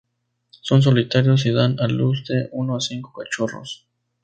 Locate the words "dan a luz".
1.51-2.25